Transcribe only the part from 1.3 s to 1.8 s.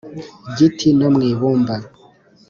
ibumba